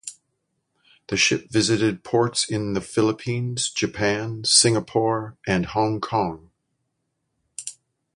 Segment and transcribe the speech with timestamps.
[1.09, 6.49] The ship visited ports in the Philippines, Japan, Singapore, and Hong Kong.